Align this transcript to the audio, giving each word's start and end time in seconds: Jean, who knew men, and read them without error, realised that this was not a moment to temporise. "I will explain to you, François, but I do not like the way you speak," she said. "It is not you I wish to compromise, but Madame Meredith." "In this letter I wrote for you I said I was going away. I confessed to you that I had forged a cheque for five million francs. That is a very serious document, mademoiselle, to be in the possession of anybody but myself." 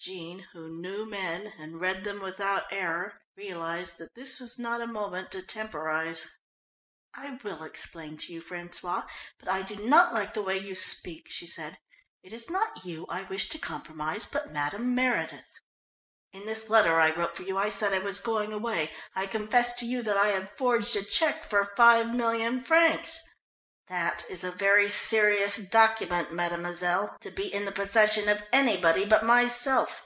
Jean, 0.00 0.38
who 0.54 0.70
knew 0.80 1.04
men, 1.04 1.52
and 1.58 1.80
read 1.82 2.02
them 2.04 2.20
without 2.20 2.72
error, 2.72 3.20
realised 3.36 3.98
that 3.98 4.14
this 4.14 4.38
was 4.40 4.56
not 4.58 4.80
a 4.80 4.86
moment 4.86 5.30
to 5.32 5.42
temporise. 5.42 6.28
"I 7.12 7.36
will 7.42 7.62
explain 7.64 8.16
to 8.18 8.32
you, 8.32 8.40
François, 8.40 9.06
but 9.40 9.48
I 9.50 9.60
do 9.62 9.76
not 9.88 10.14
like 10.14 10.32
the 10.34 10.42
way 10.42 10.56
you 10.56 10.74
speak," 10.76 11.26
she 11.28 11.46
said. 11.48 11.78
"It 12.22 12.32
is 12.32 12.48
not 12.48 12.84
you 12.86 13.04
I 13.10 13.24
wish 13.24 13.48
to 13.50 13.58
compromise, 13.58 14.24
but 14.24 14.50
Madame 14.52 14.94
Meredith." 14.94 15.58
"In 16.32 16.46
this 16.46 16.70
letter 16.70 16.98
I 17.00 17.10
wrote 17.12 17.34
for 17.36 17.42
you 17.42 17.58
I 17.58 17.68
said 17.68 17.92
I 17.92 17.98
was 17.98 18.18
going 18.20 18.50
away. 18.52 18.94
I 19.16 19.26
confessed 19.26 19.76
to 19.80 19.84
you 19.84 20.00
that 20.04 20.16
I 20.16 20.28
had 20.28 20.56
forged 20.56 20.96
a 20.96 21.02
cheque 21.04 21.50
for 21.50 21.74
five 21.76 22.14
million 22.14 22.60
francs. 22.60 23.18
That 23.88 24.26
is 24.28 24.44
a 24.44 24.50
very 24.50 24.86
serious 24.86 25.56
document, 25.56 26.30
mademoiselle, 26.30 27.16
to 27.22 27.30
be 27.30 27.46
in 27.50 27.64
the 27.64 27.72
possession 27.72 28.28
of 28.28 28.42
anybody 28.52 29.06
but 29.06 29.24
myself." 29.24 30.04